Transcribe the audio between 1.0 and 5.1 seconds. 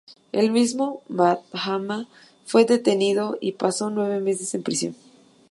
Mahatma fue detenido y pasó nueve meses en prisión.